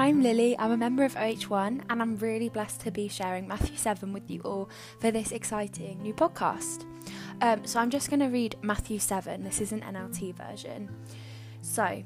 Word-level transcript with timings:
I'm 0.00 0.22
Lily. 0.22 0.58
I'm 0.58 0.70
a 0.70 0.78
member 0.78 1.04
of 1.04 1.14
OH1 1.14 1.82
and 1.90 2.00
I'm 2.00 2.16
really 2.16 2.48
blessed 2.48 2.80
to 2.80 2.90
be 2.90 3.06
sharing 3.06 3.46
Matthew 3.46 3.76
7 3.76 4.14
with 4.14 4.30
you 4.30 4.40
all 4.40 4.70
for 4.98 5.10
this 5.10 5.30
exciting 5.30 6.00
new 6.00 6.14
podcast. 6.14 6.86
Um, 7.42 7.66
so 7.66 7.78
I'm 7.78 7.90
just 7.90 8.08
going 8.08 8.20
to 8.20 8.28
read 8.28 8.56
Matthew 8.62 8.98
7. 8.98 9.44
This 9.44 9.60
is 9.60 9.72
an 9.72 9.82
NLT 9.82 10.34
version. 10.36 10.88
So, 11.60 12.02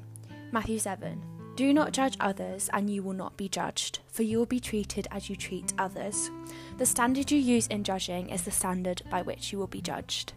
Matthew 0.51 0.77
7. 0.77 1.23
Do 1.55 1.71
not 1.73 1.93
judge 1.93 2.17
others, 2.19 2.69
and 2.73 2.89
you 2.89 3.01
will 3.01 3.13
not 3.13 3.37
be 3.37 3.47
judged, 3.47 3.99
for 4.11 4.23
you 4.23 4.39
will 4.39 4.45
be 4.45 4.59
treated 4.59 5.07
as 5.09 5.29
you 5.29 5.37
treat 5.37 5.73
others. 5.77 6.29
The 6.77 6.85
standard 6.85 7.31
you 7.31 7.39
use 7.39 7.67
in 7.67 7.85
judging 7.85 8.27
is 8.27 8.41
the 8.41 8.51
standard 8.51 9.03
by 9.09 9.21
which 9.21 9.53
you 9.53 9.57
will 9.57 9.67
be 9.67 9.79
judged. 9.79 10.33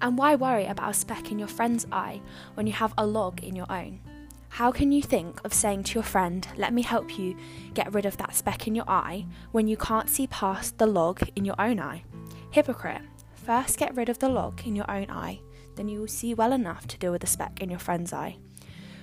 And 0.00 0.16
why 0.16 0.36
worry 0.36 0.66
about 0.66 0.90
a 0.90 0.94
speck 0.94 1.32
in 1.32 1.40
your 1.40 1.48
friend's 1.48 1.88
eye 1.90 2.20
when 2.54 2.68
you 2.68 2.72
have 2.74 2.94
a 2.96 3.04
log 3.04 3.42
in 3.42 3.56
your 3.56 3.66
own? 3.68 3.98
How 4.50 4.72
can 4.72 4.90
you 4.92 5.00
think 5.00 5.40
of 5.44 5.54
saying 5.54 5.84
to 5.84 5.94
your 5.94 6.02
friend, 6.02 6.46
Let 6.56 6.74
me 6.74 6.82
help 6.82 7.18
you 7.18 7.36
get 7.72 7.94
rid 7.94 8.04
of 8.04 8.16
that 8.18 8.34
speck 8.34 8.66
in 8.66 8.74
your 8.74 8.88
eye, 8.88 9.26
when 9.52 9.68
you 9.68 9.76
can't 9.76 10.10
see 10.10 10.26
past 10.26 10.76
the 10.76 10.86
log 10.86 11.22
in 11.36 11.44
your 11.44 11.54
own 11.58 11.80
eye? 11.80 12.02
Hypocrite, 12.50 13.00
first 13.32 13.78
get 13.78 13.94
rid 13.94 14.08
of 14.08 14.18
the 14.18 14.28
log 14.28 14.60
in 14.66 14.74
your 14.74 14.90
own 14.90 15.08
eye, 15.08 15.40
then 15.76 15.88
you 15.88 16.00
will 16.00 16.08
see 16.08 16.34
well 16.34 16.52
enough 16.52 16.86
to 16.88 16.98
deal 16.98 17.12
with 17.12 17.20
the 17.20 17.26
speck 17.28 17.60
in 17.62 17.70
your 17.70 17.78
friend's 17.78 18.12
eye. 18.12 18.36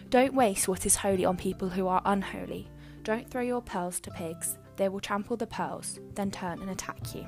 Don't 0.10 0.36
waste 0.36 0.68
what 0.68 0.86
is 0.86 0.98
holy 0.98 1.24
on 1.26 1.38
people 1.38 1.70
who 1.70 1.88
are 1.88 2.02
unholy. 2.06 2.70
Don't 3.04 3.32
throw 3.32 3.42
your 3.42 3.62
pearls 3.62 4.02
to 4.02 4.12
pigs, 4.12 4.58
they 4.76 4.90
will 4.90 5.00
trample 5.00 5.38
the 5.38 5.48
pearls, 5.48 6.00
then 6.14 6.30
turn 6.30 6.62
and 6.62 6.70
attack 6.70 7.16
you. 7.16 7.26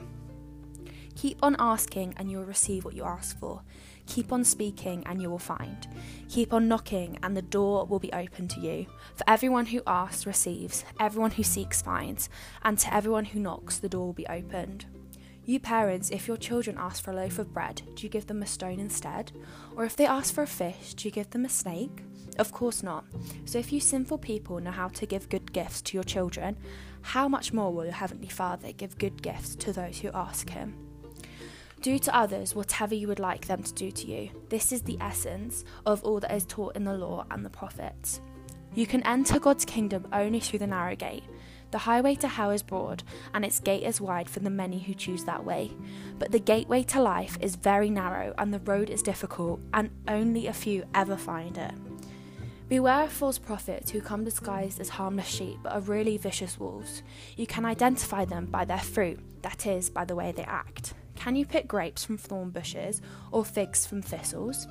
Keep 1.16 1.44
on 1.44 1.55
asking, 1.59 2.13
and 2.18 2.30
you 2.30 2.38
will 2.38 2.45
receive 2.45 2.86
what 2.86 2.95
you 2.95 3.04
ask 3.04 3.40
for. 3.40 3.62
Keep 4.05 4.31
on 4.31 4.44
speaking, 4.44 5.04
and 5.05 5.22
you 5.22 5.30
will 5.30 5.38
find. 5.38 5.88
Keep 6.30 6.54
on 6.54 6.68
knocking, 6.68 7.20
and 7.22 7.35
the 7.35 7.41
door 7.41 7.85
will 7.85 7.99
be 7.99 8.13
open 8.13 8.48
to 8.49 8.60
you. 8.60 8.88
For 9.16 9.24
everyone 9.27 9.68
who 9.68 9.82
asks 9.85 10.26
receives, 10.26 10.85
everyone 10.99 11.32
who 11.32 11.43
seeks 11.43 11.82
finds, 11.82 12.29
and 12.63 12.77
to 12.79 12.93
everyone 12.93 13.26
who 13.26 13.40
knocks, 13.40 13.77
the 13.77 13.90
door 13.90 14.07
will 14.07 14.13
be 14.13 14.27
opened. 14.27 14.85
You 15.46 15.60
parents, 15.60 16.12
if 16.12 16.27
your 16.27 16.38
children 16.38 16.77
ask 16.79 17.04
for 17.04 17.12
a 17.12 17.16
loaf 17.16 17.40
of 17.40 17.54
bread, 17.54 17.82
do 17.96 18.04
you 18.04 18.10
give 18.10 18.27
them 18.27 18.44
a 18.44 18.46
stone 18.46 18.79
instead? 18.79 19.32
Or 19.76 19.84
if 19.84 19.96
they 19.96 20.05
ask 20.05 20.34
for 20.34 20.44
a 20.44 20.48
fish, 20.48 20.94
do 20.94 21.07
you 21.07 21.12
give 21.12 21.32
them 21.32 21.44
a 21.44 21.49
snake? 21.49 22.04
Of 22.38 22.51
course 22.51 22.84
not. 22.84 23.05
So 23.46 23.57
if 23.57 23.73
you 23.73 23.79
sinful 23.79 24.20
people 24.20 24.60
know 24.60 24.71
how 24.71 24.90
to 24.90 25.05
give 25.05 25.27
good 25.27 25.51
gifts 25.51 25.82
to 25.82 25.98
your 25.98 26.04
children, 26.04 26.55
how 27.01 27.27
much 27.27 27.51
more 27.51 27.73
will 27.73 27.85
your 27.85 27.94
Heavenly 27.94 28.29
Father 28.29 28.71
give 28.71 28.98
good 28.98 29.21
gifts 29.21 29.55
to 29.55 29.73
those 29.73 29.99
who 29.99 30.10
ask 30.13 30.49
Him? 30.49 30.88
Do 31.82 31.98
to 31.99 32.16
others 32.16 32.54
whatever 32.54 32.94
you 32.94 33.08
would 33.08 33.20
like 33.20 33.48
them 33.48 33.63
to 33.63 33.74
do 33.74 33.90
to 33.90 34.08
you. 34.08 34.30
This 34.49 34.74
is 34.74 34.82
the 34.82 34.98
essence 34.99 35.63
of 35.85 36.04
all 36.04 36.20
that 36.20 36.35
is 36.35 36.46
taught 36.46 36.76
in 36.76 36.84
the 36.84 36.94
law 36.94 37.26
and 37.32 37.46
the 37.46 37.49
prophets. 37.49 38.20
You 38.76 38.85
can 38.85 39.02
enter 39.04 39.40
God's 39.40 39.63
kingdom 39.63 40.05
only 40.12 40.41
through 40.41 40.60
the 40.60 40.68
narrow 40.68 40.96
gate. 40.96 41.24
The 41.72 41.77
highway 41.77 42.16
to 42.16 42.27
hell 42.27 42.50
is 42.50 42.63
broad, 42.63 43.04
and 43.34 43.46
its 43.46 43.60
gate 43.60 43.84
is 43.84 44.02
wide 44.02 44.30
for 44.30 44.40
the 44.40 44.50
many 44.50 44.80
who 44.80 44.94
choose 44.94 45.24
that 45.24 45.46
way. 45.46 45.72
But 46.18 46.32
the 46.32 46.40
gateway 46.40 46.84
to 46.84 47.02
life 47.02 47.38
is 47.40 47.55
very 47.55 47.90
narrow, 47.90 48.34
and 48.38 48.54
the 48.54 48.60
road 48.60 48.90
is 48.90 49.02
difficult, 49.02 49.62
and 49.74 49.90
only 50.07 50.48
a 50.48 50.54
few 50.54 50.84
ever 50.94 51.16
find 51.16 51.57
it. 51.57 51.72
Beware 52.68 53.05
of 53.05 53.12
false 53.12 53.40
prophets 53.40 53.90
who 53.90 54.02
come 54.02 54.24
disguised 54.24 54.80
as 54.80 54.90
harmless 54.90 55.27
sheep 55.27 55.57
but 55.63 55.74
are 55.74 55.82
really 55.82 56.18
vicious 56.18 56.60
wolves. 56.60 57.04
You 57.35 57.48
can 57.48 57.66
identify 57.66 58.26
them 58.26 58.46
by 58.48 58.66
their 58.66 58.80
fruit, 58.80 59.20
that 59.44 59.66
is, 59.66 59.90
by 59.90 60.05
the 60.05 60.16
way 60.16 60.32
they 60.32 60.44
act. 60.44 60.94
Can 61.20 61.35
you 61.35 61.45
pick 61.45 61.67
grapes 61.67 62.05
from 62.05 62.17
thorn 62.17 62.49
bushes 62.49 63.01
or 63.34 63.43
figs 63.43 63.85
from 63.85 64.01
thistles? 64.01 64.67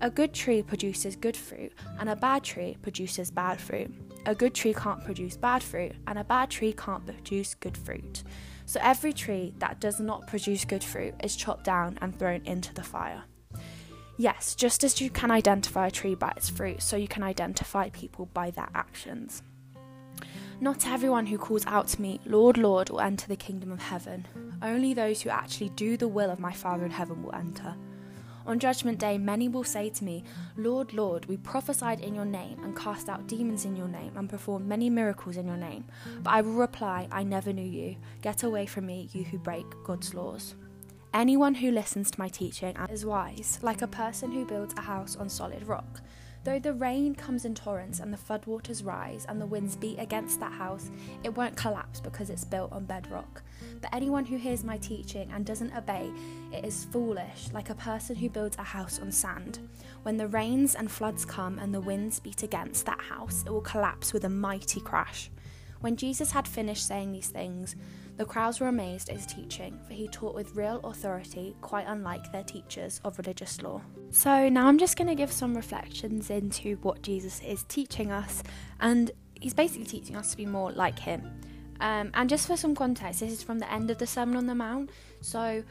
A 0.00 0.08
good 0.08 0.32
tree 0.32 0.62
produces 0.62 1.16
good 1.16 1.36
fruit, 1.36 1.72
and 1.98 2.08
a 2.08 2.14
bad 2.14 2.44
tree 2.44 2.76
produces 2.80 3.32
bad 3.32 3.60
fruit. 3.60 3.92
A 4.24 4.32
good 4.32 4.54
tree 4.54 4.72
can't 4.72 5.04
produce 5.04 5.36
bad 5.36 5.60
fruit, 5.60 5.96
and 6.06 6.16
a 6.16 6.22
bad 6.22 6.50
tree 6.50 6.72
can't 6.72 7.04
produce 7.04 7.56
good 7.56 7.76
fruit. 7.76 8.22
So 8.64 8.78
every 8.80 9.12
tree 9.12 9.54
that 9.58 9.80
does 9.80 9.98
not 9.98 10.28
produce 10.28 10.64
good 10.64 10.84
fruit 10.84 11.14
is 11.24 11.34
chopped 11.34 11.64
down 11.64 11.98
and 12.00 12.16
thrown 12.16 12.42
into 12.46 12.72
the 12.72 12.84
fire. 12.84 13.24
Yes, 14.16 14.54
just 14.54 14.84
as 14.84 15.00
you 15.00 15.10
can 15.10 15.32
identify 15.32 15.88
a 15.88 15.90
tree 15.90 16.14
by 16.14 16.32
its 16.36 16.48
fruit, 16.48 16.80
so 16.80 16.96
you 16.96 17.08
can 17.08 17.24
identify 17.24 17.88
people 17.88 18.26
by 18.26 18.52
their 18.52 18.68
actions. 18.72 19.42
Not 20.60 20.86
everyone 20.86 21.26
who 21.26 21.38
calls 21.38 21.66
out 21.66 21.88
to 21.88 22.02
me, 22.02 22.20
Lord, 22.24 22.58
Lord, 22.58 22.90
will 22.90 23.00
enter 23.00 23.28
the 23.28 23.36
kingdom 23.36 23.70
of 23.70 23.80
heaven. 23.80 24.26
Only 24.60 24.92
those 24.92 25.22
who 25.22 25.30
actually 25.30 25.68
do 25.70 25.96
the 25.96 26.08
will 26.08 26.30
of 26.30 26.40
my 26.40 26.52
Father 26.52 26.84
in 26.84 26.90
heaven 26.90 27.22
will 27.22 27.34
enter. 27.34 27.76
On 28.48 28.58
Judgment 28.58 28.98
Day, 28.98 29.18
many 29.18 29.46
will 29.46 29.62
say 29.62 29.90
to 29.90 30.04
me, 30.04 30.24
Lord, 30.56 30.94
Lord, 30.94 31.26
we 31.26 31.36
prophesied 31.36 32.00
in 32.00 32.14
your 32.14 32.24
name 32.24 32.58
and 32.64 32.74
cast 32.74 33.10
out 33.10 33.26
demons 33.26 33.66
in 33.66 33.76
your 33.76 33.88
name 33.88 34.16
and 34.16 34.28
performed 34.28 34.66
many 34.66 34.88
miracles 34.88 35.36
in 35.36 35.46
your 35.46 35.58
name. 35.58 35.84
But 36.22 36.30
I 36.30 36.40
will 36.40 36.54
reply, 36.54 37.08
I 37.12 37.24
never 37.24 37.52
knew 37.52 37.60
you. 37.60 37.96
Get 38.22 38.42
away 38.42 38.64
from 38.64 38.86
me, 38.86 39.10
you 39.12 39.24
who 39.24 39.38
break 39.38 39.66
God's 39.84 40.14
laws. 40.14 40.54
Anyone 41.12 41.56
who 41.56 41.70
listens 41.70 42.10
to 42.10 42.18
my 42.18 42.28
teaching 42.28 42.74
is 42.90 43.04
wise, 43.04 43.58
like 43.60 43.82
a 43.82 43.86
person 43.86 44.32
who 44.32 44.46
builds 44.46 44.74
a 44.78 44.80
house 44.82 45.14
on 45.16 45.28
solid 45.28 45.62
rock. 45.64 46.00
Though 46.44 46.58
the 46.58 46.72
rain 46.72 47.14
comes 47.14 47.44
in 47.44 47.54
torrents 47.54 48.00
and 48.00 48.12
the 48.12 48.16
floodwaters 48.16 48.84
rise 48.84 49.26
and 49.28 49.40
the 49.40 49.46
winds 49.46 49.76
beat 49.76 49.98
against 49.98 50.40
that 50.40 50.52
house, 50.52 50.90
it 51.22 51.36
won't 51.36 51.56
collapse 51.56 52.00
because 52.00 52.30
it's 52.30 52.44
built 52.44 52.72
on 52.72 52.84
bedrock. 52.84 53.42
But 53.80 53.94
anyone 53.94 54.24
who 54.24 54.36
hears 54.36 54.64
my 54.64 54.78
teaching 54.78 55.30
and 55.32 55.44
doesn't 55.44 55.76
obey 55.76 56.10
it 56.52 56.64
is 56.64 56.86
foolish, 56.86 57.48
like 57.52 57.70
a 57.70 57.74
person 57.74 58.16
who 58.16 58.30
builds 58.30 58.56
a 58.56 58.62
house 58.62 58.98
on 59.00 59.12
sand. 59.12 59.58
When 60.02 60.16
the 60.16 60.28
rains 60.28 60.74
and 60.74 60.90
floods 60.90 61.24
come 61.24 61.58
and 61.58 61.74
the 61.74 61.80
winds 61.80 62.20
beat 62.20 62.42
against 62.42 62.86
that 62.86 63.00
house, 63.00 63.42
it 63.44 63.50
will 63.50 63.60
collapse 63.60 64.12
with 64.12 64.24
a 64.24 64.30
mighty 64.30 64.80
crash. 64.80 65.30
When 65.80 65.96
Jesus 65.96 66.32
had 66.32 66.48
finished 66.48 66.86
saying 66.86 67.12
these 67.12 67.28
things, 67.28 67.76
the 68.16 68.24
crowds 68.24 68.58
were 68.58 68.66
amazed 68.66 69.10
at 69.10 69.16
his 69.16 69.26
teaching, 69.26 69.78
for 69.86 69.92
he 69.92 70.08
taught 70.08 70.34
with 70.34 70.56
real 70.56 70.80
authority, 70.82 71.54
quite 71.60 71.86
unlike 71.86 72.32
their 72.32 72.42
teachers 72.42 73.00
of 73.04 73.16
religious 73.16 73.62
law. 73.62 73.80
So, 74.10 74.48
now 74.48 74.66
I'm 74.66 74.78
just 74.78 74.96
going 74.96 75.08
to 75.08 75.14
give 75.14 75.30
some 75.30 75.54
reflections 75.54 76.30
into 76.30 76.76
what 76.82 77.02
Jesus 77.02 77.40
is 77.40 77.62
teaching 77.68 78.10
us, 78.10 78.42
and 78.80 79.12
he's 79.40 79.54
basically 79.54 79.86
teaching 79.86 80.16
us 80.16 80.32
to 80.32 80.36
be 80.36 80.46
more 80.46 80.72
like 80.72 80.98
him. 80.98 81.40
Um, 81.80 82.10
and 82.14 82.28
just 82.28 82.48
for 82.48 82.56
some 82.56 82.74
context, 82.74 83.20
this 83.20 83.30
is 83.30 83.42
from 83.42 83.60
the 83.60 83.72
end 83.72 83.90
of 83.90 83.98
the 83.98 84.06
Sermon 84.06 84.36
on 84.36 84.46
the 84.46 84.54
Mount. 84.54 84.90
So, 85.20 85.62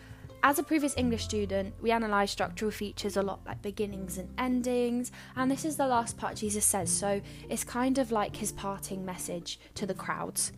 as 0.48 0.58
a 0.58 0.64
previous 0.64 0.96
English 0.96 1.26
student, 1.26 1.74
we 1.82 1.92
analysed 1.92 2.32
structural 2.32 2.72
features 2.72 3.18
a 3.18 3.22
lot 3.22 3.42
like 3.46 3.62
beginnings 3.62 4.18
and 4.18 4.30
endings, 4.38 5.12
and 5.36 5.52
this 5.52 5.66
is 5.66 5.76
the 5.76 5.86
last 5.86 6.18
part 6.18 6.38
Jesus 6.38 6.64
says, 6.64 6.90
so 6.90 7.20
it's 7.50 7.66
kind 7.66 7.98
of 7.98 8.14
like 8.14 8.34
his 8.34 8.54
parting 8.54 9.04
message 9.04 9.60
to 9.76 9.86
the 9.86 9.94
crowds. 9.94 10.54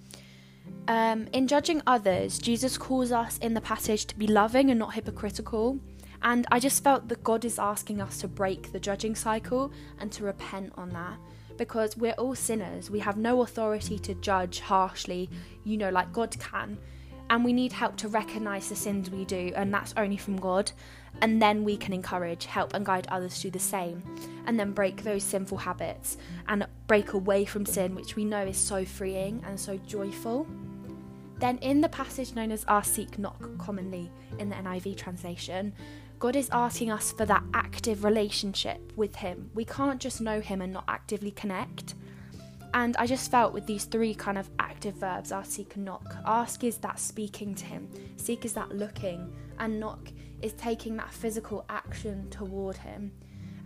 Um, 0.88 1.28
in 1.34 1.48
judging 1.48 1.82
others, 1.88 2.38
Jesus 2.38 2.78
calls 2.78 3.12
us 3.12 3.40
in 3.40 3.56
the 3.56 3.62
passage 3.62 4.06
to 4.06 4.16
be 4.16 4.28
loving 4.28 4.70
and 4.70 4.78
not 4.78 4.94
hypocritical. 4.94 5.80
And 6.22 6.46
I 6.52 6.60
just 6.60 6.84
felt 6.84 7.08
that 7.08 7.24
God 7.24 7.44
is 7.44 7.58
asking 7.58 8.00
us 8.00 8.20
to 8.20 8.28
break 8.28 8.72
the 8.72 8.80
judging 8.80 9.16
cycle 9.16 9.72
and 10.00 10.12
to 10.12 10.24
repent 10.24 10.72
on 10.78 10.90
that. 10.90 11.18
Because 11.58 11.98
we're 11.98 12.14
all 12.14 12.36
sinners. 12.36 12.92
We 12.92 13.00
have 13.00 13.18
no 13.18 13.42
authority 13.42 13.98
to 13.98 14.14
judge 14.14 14.60
harshly, 14.60 15.32
you 15.64 15.78
know, 15.78 15.90
like 15.90 16.14
God 16.14 16.38
can. 16.40 16.78
And 17.30 17.46
we 17.46 17.54
need 17.54 17.72
help 17.72 17.96
to 17.98 18.08
recognize 18.08 18.70
the 18.70 18.76
sins 18.76 19.10
we 19.10 19.24
do, 19.26 19.52
and 19.56 19.74
that's 19.74 19.94
only 19.98 20.18
from 20.18 20.38
God. 20.38 20.72
And 21.22 21.42
then 21.42 21.64
we 21.64 21.78
can 21.78 21.94
encourage, 21.94 22.46
help, 22.46 22.74
and 22.74 22.86
guide 22.86 23.08
others 23.10 23.36
to 23.38 23.42
do 23.44 23.52
the 23.52 23.60
same. 23.60 24.02
And 24.48 24.60
then 24.60 24.72
break 24.72 25.04
those 25.04 25.24
sinful 25.24 25.60
habits 25.60 26.18
and 26.48 26.66
break 26.88 27.14
away 27.14 27.46
from 27.46 27.66
sin, 27.66 27.94
which 27.94 28.16
we 28.16 28.26
know 28.26 28.42
is 28.42 28.58
so 28.58 28.84
freeing 28.84 29.44
and 29.46 29.60
so 29.60 29.78
joyful. 29.86 30.48
Then, 31.40 31.58
in 31.60 31.82
the 31.82 31.90
passage 31.90 32.36
known 32.36 32.52
as 32.52 32.66
Ask, 32.68 32.96
Seek, 32.96 33.18
Knock, 33.18 33.58
commonly 33.58 34.12
in 34.40 34.50
the 34.50 34.56
NIV 34.56 34.98
translation, 34.98 35.74
God 36.20 36.36
is 36.36 36.50
asking 36.52 36.92
us 36.92 37.14
for 37.14 37.26
that 37.26 37.44
active 37.54 38.04
relationship 38.04 38.92
with 38.98 39.16
Him. 39.16 39.50
We 39.54 39.64
can't 39.64 40.02
just 40.02 40.20
know 40.20 40.42
Him 40.42 40.62
and 40.62 40.74
not 40.74 40.84
actively 40.90 41.32
connect. 41.32 41.94
And 42.74 42.96
I 42.98 43.08
just 43.08 43.32
felt 43.32 43.54
with 43.54 43.66
these 43.66 43.86
three 43.86 44.14
kind 44.14 44.38
of 44.38 44.50
active 44.60 44.96
verbs 44.96 45.32
ask, 45.32 45.52
seek, 45.52 45.76
and 45.76 45.86
knock. 45.86 46.16
Ask 46.26 46.64
is 46.64 46.78
that 46.78 47.00
speaking 47.00 47.56
to 47.56 47.66
Him, 47.66 47.90
seek 48.18 48.46
is 48.46 48.54
that 48.54 48.76
looking, 48.76 49.34
and 49.58 49.80
knock 49.80 50.10
is 50.42 50.54
taking 50.54 50.96
that 50.98 51.12
physical 51.12 51.66
action 51.70 52.30
toward 52.30 52.78
Him. 52.78 53.12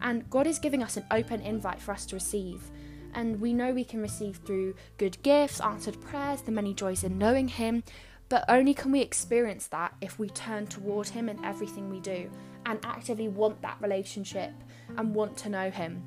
And 0.01 0.29
God 0.29 0.47
is 0.47 0.59
giving 0.59 0.83
us 0.83 0.97
an 0.97 1.05
open 1.11 1.41
invite 1.41 1.81
for 1.81 1.91
us 1.91 2.05
to 2.07 2.15
receive 2.15 2.71
and 3.15 3.39
we 3.39 3.53
know 3.53 3.73
we 3.73 3.83
can 3.83 4.01
receive 4.01 4.37
through 4.37 4.75
good 4.97 5.21
gifts, 5.23 5.61
answered 5.61 5.99
prayers, 6.01 6.41
the 6.41 6.51
many 6.51 6.73
joys 6.73 7.03
in 7.03 7.17
knowing 7.17 7.47
Him, 7.47 7.83
but 8.29 8.45
only 8.47 8.73
can 8.73 8.91
we 8.91 9.01
experience 9.01 9.67
that 9.67 9.93
if 10.01 10.17
we 10.17 10.29
turn 10.29 10.67
toward 10.67 11.07
Him 11.07 11.29
in 11.29 11.43
everything 11.45 11.89
we 11.89 11.99
do 11.99 12.29
and 12.65 12.79
actively 12.83 13.27
want 13.27 13.61
that 13.61 13.77
relationship 13.81 14.53
and 14.97 15.13
want 15.13 15.37
to 15.37 15.49
know 15.49 15.69
Him. 15.69 16.03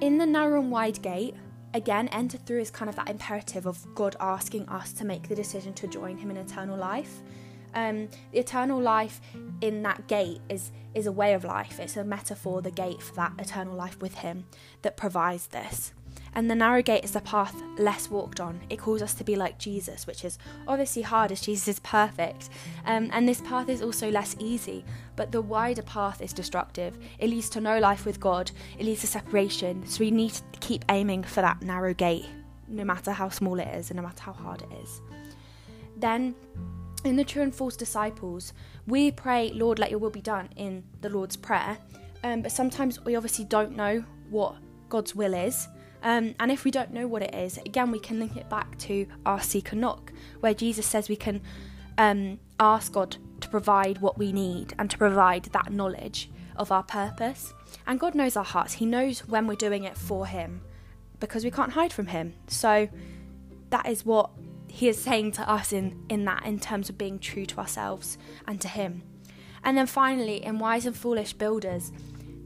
In 0.00 0.18
the 0.18 0.26
narrow 0.26 0.60
and 0.60 0.70
wide 0.70 1.00
gate, 1.02 1.34
again, 1.74 2.08
enter 2.08 2.38
through 2.38 2.60
is 2.60 2.70
kind 2.70 2.88
of 2.88 2.96
that 2.96 3.08
imperative 3.08 3.66
of 3.66 3.86
God 3.94 4.16
asking 4.20 4.68
us 4.68 4.92
to 4.94 5.04
make 5.04 5.28
the 5.28 5.34
decision 5.34 5.72
to 5.74 5.86
join 5.86 6.16
Him 6.16 6.30
in 6.30 6.36
eternal 6.36 6.76
life. 6.76 7.20
Um, 7.74 8.08
the 8.32 8.38
eternal 8.38 8.80
life 8.80 9.20
in 9.60 9.82
that 9.82 10.06
gate 10.06 10.40
is 10.48 10.72
is 10.94 11.06
a 11.06 11.12
way 11.12 11.34
of 11.34 11.44
life. 11.44 11.78
It's 11.78 11.96
a 11.96 12.04
metaphor, 12.04 12.62
the 12.62 12.70
gate 12.70 13.02
for 13.02 13.14
that 13.16 13.32
eternal 13.38 13.76
life 13.76 14.00
with 14.00 14.16
Him 14.16 14.46
that 14.82 14.96
provides 14.96 15.48
this. 15.48 15.92
And 16.34 16.50
the 16.50 16.54
narrow 16.54 16.82
gate 16.82 17.04
is 17.04 17.12
the 17.12 17.20
path 17.20 17.54
less 17.78 18.10
walked 18.10 18.40
on. 18.40 18.60
It 18.70 18.78
calls 18.78 19.02
us 19.02 19.14
to 19.14 19.24
be 19.24 19.36
like 19.36 19.58
Jesus, 19.58 20.06
which 20.06 20.24
is 20.24 20.38
obviously 20.66 21.02
hard 21.02 21.32
as 21.32 21.40
Jesus 21.40 21.68
is 21.68 21.80
perfect. 21.80 22.50
Um, 22.84 23.10
and 23.12 23.28
this 23.28 23.40
path 23.40 23.68
is 23.68 23.82
also 23.82 24.10
less 24.10 24.36
easy, 24.38 24.84
but 25.16 25.32
the 25.32 25.40
wider 25.40 25.82
path 25.82 26.20
is 26.20 26.32
destructive. 26.32 26.98
It 27.18 27.30
leads 27.30 27.48
to 27.50 27.60
no 27.60 27.78
life 27.78 28.04
with 28.04 28.20
God, 28.20 28.50
it 28.78 28.84
leads 28.84 29.00
to 29.02 29.06
separation. 29.06 29.86
So 29.86 30.00
we 30.00 30.10
need 30.10 30.32
to 30.34 30.42
keep 30.60 30.84
aiming 30.88 31.24
for 31.24 31.40
that 31.40 31.62
narrow 31.62 31.94
gate, 31.94 32.26
no 32.68 32.84
matter 32.84 33.12
how 33.12 33.28
small 33.28 33.58
it 33.58 33.68
is 33.68 33.90
and 33.90 33.96
no 33.96 34.02
matter 34.02 34.22
how 34.22 34.32
hard 34.32 34.62
it 34.62 34.72
is. 34.82 35.00
Then, 35.96 36.34
in 37.04 37.16
the 37.16 37.24
true 37.24 37.42
and 37.42 37.54
false 37.54 37.76
disciples, 37.76 38.52
we 38.86 39.10
pray, 39.10 39.50
Lord, 39.52 39.78
let 39.78 39.90
your 39.90 39.98
will 39.98 40.10
be 40.10 40.20
done 40.20 40.48
in 40.56 40.84
the 41.00 41.08
Lord's 41.08 41.36
Prayer. 41.36 41.78
Um, 42.24 42.42
but 42.42 42.52
sometimes 42.52 43.04
we 43.04 43.16
obviously 43.16 43.44
don't 43.44 43.76
know 43.76 44.04
what 44.30 44.56
God's 44.88 45.14
will 45.14 45.34
is. 45.34 45.68
Um, 46.02 46.34
and 46.38 46.50
if 46.50 46.64
we 46.64 46.70
don't 46.70 46.92
know 46.92 47.06
what 47.06 47.22
it 47.22 47.34
is, 47.34 47.58
again, 47.58 47.90
we 47.90 47.98
can 47.98 48.18
link 48.18 48.36
it 48.36 48.48
back 48.48 48.78
to 48.78 49.06
our 49.26 49.40
seek 49.40 49.72
and 49.72 49.80
knock, 49.80 50.12
where 50.40 50.54
Jesus 50.54 50.86
says 50.86 51.08
we 51.08 51.16
can 51.16 51.40
um, 51.96 52.38
ask 52.60 52.92
God 52.92 53.16
to 53.40 53.48
provide 53.48 53.98
what 54.00 54.18
we 54.18 54.32
need 54.32 54.74
and 54.78 54.90
to 54.90 54.98
provide 54.98 55.44
that 55.46 55.72
knowledge 55.72 56.30
of 56.56 56.72
our 56.72 56.82
purpose. 56.82 57.52
And 57.86 57.98
God 57.98 58.14
knows 58.14 58.36
our 58.36 58.44
hearts, 58.44 58.74
He 58.74 58.86
knows 58.86 59.20
when 59.26 59.46
we're 59.46 59.54
doing 59.54 59.84
it 59.84 59.96
for 59.96 60.26
Him 60.26 60.60
because 61.20 61.44
we 61.44 61.50
can't 61.50 61.72
hide 61.72 61.92
from 61.92 62.06
Him. 62.06 62.34
So 62.46 62.88
that 63.70 63.88
is 63.88 64.04
what 64.04 64.30
He 64.68 64.88
is 64.88 65.00
saying 65.00 65.32
to 65.32 65.50
us 65.50 65.72
in, 65.72 66.04
in 66.08 66.24
that, 66.26 66.44
in 66.44 66.58
terms 66.58 66.88
of 66.88 66.98
being 66.98 67.18
true 67.18 67.46
to 67.46 67.58
ourselves 67.58 68.18
and 68.46 68.60
to 68.60 68.68
Him. 68.68 69.02
And 69.64 69.76
then 69.76 69.86
finally, 69.86 70.44
in 70.44 70.58
Wise 70.58 70.86
and 70.86 70.96
Foolish 70.96 71.32
Builders, 71.32 71.92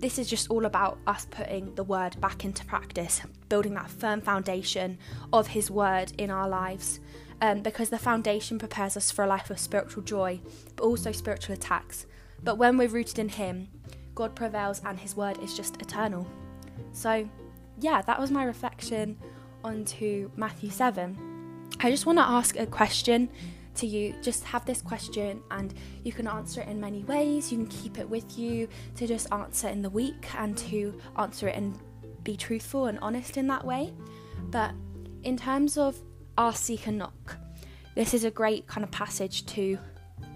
this 0.02 0.18
is 0.18 0.28
just 0.28 0.50
all 0.50 0.66
about 0.66 0.98
us 1.06 1.26
putting 1.30 1.74
the 1.76 1.84
word 1.84 2.20
back 2.20 2.44
into 2.44 2.64
practice, 2.64 3.22
building 3.48 3.74
that 3.74 3.88
firm 3.88 4.20
foundation 4.20 4.98
of 5.32 5.46
His 5.46 5.70
word 5.70 6.12
in 6.18 6.30
our 6.30 6.48
lives. 6.48 7.00
Um, 7.40 7.60
because 7.60 7.88
the 7.88 7.98
foundation 7.98 8.58
prepares 8.58 8.96
us 8.96 9.10
for 9.10 9.24
a 9.24 9.28
life 9.28 9.50
of 9.50 9.58
spiritual 9.58 10.02
joy, 10.02 10.40
but 10.76 10.84
also 10.84 11.10
spiritual 11.10 11.54
attacks. 11.54 12.06
But 12.42 12.58
when 12.58 12.76
we're 12.76 12.88
rooted 12.88 13.18
in 13.18 13.28
Him, 13.28 13.68
God 14.14 14.34
prevails 14.34 14.82
and 14.84 14.98
His 14.98 15.16
word 15.16 15.38
is 15.38 15.56
just 15.56 15.80
eternal. 15.80 16.26
So, 16.92 17.28
yeah, 17.80 18.02
that 18.02 18.20
was 18.20 18.30
my 18.30 18.44
reflection 18.44 19.18
onto 19.64 20.30
Matthew 20.36 20.70
7. 20.70 21.70
I 21.80 21.90
just 21.90 22.06
want 22.06 22.18
to 22.18 22.24
ask 22.24 22.58
a 22.58 22.66
question 22.66 23.28
to 23.76 23.86
you. 23.86 24.14
Just 24.22 24.44
have 24.44 24.64
this 24.64 24.80
question, 24.82 25.42
and 25.50 25.74
you 26.04 26.12
can 26.12 26.26
answer 26.26 26.60
it 26.60 26.68
in 26.68 26.80
many 26.80 27.04
ways. 27.04 27.50
You 27.50 27.58
can 27.58 27.66
keep 27.68 27.98
it 27.98 28.08
with 28.08 28.38
you 28.38 28.68
to 28.96 29.06
just 29.06 29.32
answer 29.32 29.68
in 29.68 29.82
the 29.82 29.90
week 29.90 30.26
and 30.36 30.56
to 30.58 31.00
answer 31.18 31.48
it 31.48 31.56
and 31.56 31.78
be 32.24 32.36
truthful 32.36 32.86
and 32.86 32.98
honest 33.00 33.36
in 33.36 33.46
that 33.48 33.64
way. 33.64 33.92
But 34.50 34.72
in 35.22 35.36
terms 35.36 35.78
of 35.78 35.96
our 36.38 36.54
seek 36.54 36.86
and 36.86 36.98
knock, 36.98 37.36
this 37.94 38.14
is 38.14 38.24
a 38.24 38.30
great 38.30 38.66
kind 38.66 38.84
of 38.84 38.90
passage 38.90 39.46
to 39.46 39.78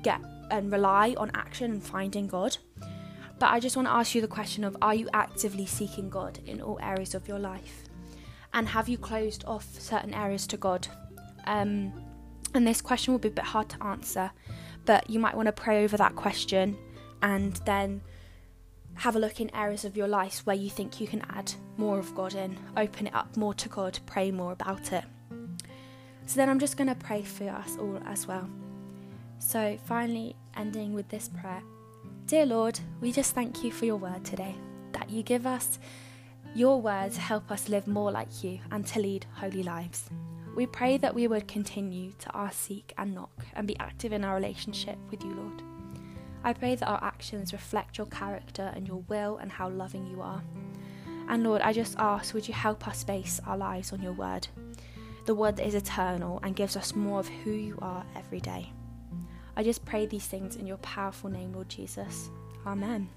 get 0.02 0.20
and 0.50 0.70
rely 0.70 1.14
on 1.16 1.30
action 1.34 1.72
and 1.72 1.82
finding 1.82 2.26
God. 2.26 2.56
But 3.38 3.50
I 3.50 3.60
just 3.60 3.76
want 3.76 3.88
to 3.88 3.92
ask 3.92 4.14
you 4.14 4.20
the 4.20 4.28
question 4.28 4.64
of 4.64 4.76
are 4.80 4.94
you 4.94 5.08
actively 5.12 5.66
seeking 5.66 6.08
God 6.08 6.38
in 6.46 6.60
all 6.60 6.78
areas 6.80 7.14
of 7.14 7.28
your 7.28 7.38
life? 7.38 7.84
And 8.54 8.68
have 8.68 8.88
you 8.88 8.96
closed 8.96 9.44
off 9.46 9.66
certain 9.78 10.14
areas 10.14 10.46
to 10.48 10.56
God? 10.56 10.88
Um, 11.46 11.92
and 12.56 12.66
this 12.66 12.80
question 12.80 13.12
will 13.12 13.18
be 13.18 13.28
a 13.28 13.32
bit 13.32 13.44
hard 13.44 13.68
to 13.70 13.82
answer, 13.84 14.30
but 14.84 15.08
you 15.08 15.18
might 15.18 15.36
want 15.36 15.46
to 15.46 15.52
pray 15.52 15.84
over 15.84 15.96
that 15.96 16.16
question 16.16 16.76
and 17.22 17.54
then 17.64 18.00
have 18.94 19.14
a 19.14 19.18
look 19.18 19.40
in 19.40 19.54
areas 19.54 19.84
of 19.84 19.96
your 19.96 20.08
life 20.08 20.40
where 20.44 20.56
you 20.56 20.70
think 20.70 21.00
you 21.00 21.06
can 21.06 21.22
add 21.30 21.52
more 21.76 21.98
of 21.98 22.14
God 22.14 22.34
in, 22.34 22.56
open 22.76 23.06
it 23.06 23.14
up 23.14 23.36
more 23.36 23.54
to 23.54 23.68
God, 23.68 23.98
pray 24.06 24.30
more 24.30 24.52
about 24.52 24.92
it. 24.92 25.04
So 26.26 26.36
then 26.36 26.48
I'm 26.48 26.58
just 26.58 26.76
going 26.76 26.88
to 26.88 26.94
pray 26.94 27.22
for 27.22 27.48
us 27.48 27.76
all 27.78 28.00
as 28.06 28.26
well. 28.26 28.48
So, 29.38 29.78
finally, 29.84 30.34
ending 30.56 30.94
with 30.94 31.08
this 31.08 31.28
prayer 31.28 31.62
Dear 32.26 32.46
Lord, 32.46 32.80
we 33.00 33.12
just 33.12 33.34
thank 33.34 33.62
you 33.62 33.70
for 33.70 33.84
your 33.84 33.96
word 33.96 34.24
today, 34.24 34.56
that 34.92 35.10
you 35.10 35.22
give 35.22 35.46
us 35.46 35.78
your 36.54 36.80
word 36.80 37.12
to 37.12 37.20
help 37.20 37.50
us 37.52 37.68
live 37.68 37.86
more 37.86 38.10
like 38.10 38.42
you 38.42 38.58
and 38.72 38.84
to 38.86 38.98
lead 38.98 39.26
holy 39.34 39.62
lives. 39.62 40.10
We 40.56 40.64
pray 40.66 40.96
that 40.96 41.14
we 41.14 41.28
would 41.28 41.46
continue 41.46 42.12
to 42.18 42.34
ask, 42.34 42.58
seek, 42.58 42.94
and 42.96 43.14
knock 43.14 43.44
and 43.52 43.68
be 43.68 43.78
active 43.78 44.14
in 44.14 44.24
our 44.24 44.34
relationship 44.34 44.96
with 45.10 45.22
you, 45.22 45.34
Lord. 45.34 45.62
I 46.42 46.54
pray 46.54 46.74
that 46.76 46.88
our 46.88 47.02
actions 47.04 47.52
reflect 47.52 47.98
your 47.98 48.06
character 48.06 48.72
and 48.74 48.88
your 48.88 49.04
will 49.06 49.36
and 49.36 49.52
how 49.52 49.68
loving 49.68 50.06
you 50.06 50.22
are. 50.22 50.42
And 51.28 51.44
Lord, 51.44 51.60
I 51.60 51.74
just 51.74 51.96
ask, 51.98 52.32
would 52.32 52.48
you 52.48 52.54
help 52.54 52.88
us 52.88 53.04
base 53.04 53.38
our 53.46 53.58
lives 53.58 53.92
on 53.92 54.00
your 54.00 54.14
word, 54.14 54.48
the 55.26 55.34
word 55.34 55.56
that 55.56 55.66
is 55.66 55.74
eternal 55.74 56.40
and 56.42 56.56
gives 56.56 56.74
us 56.74 56.94
more 56.94 57.20
of 57.20 57.28
who 57.28 57.50
you 57.50 57.78
are 57.82 58.06
every 58.16 58.40
day. 58.40 58.72
I 59.58 59.62
just 59.62 59.84
pray 59.84 60.06
these 60.06 60.26
things 60.26 60.56
in 60.56 60.66
your 60.66 60.78
powerful 60.78 61.28
name, 61.28 61.52
Lord 61.52 61.68
Jesus. 61.68 62.30
Amen. 62.66 63.10